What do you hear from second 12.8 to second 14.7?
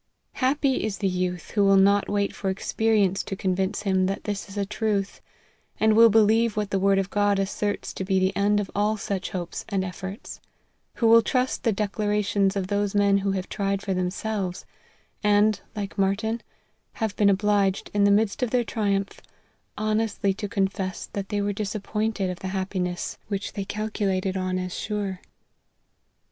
men who have tried for themselves,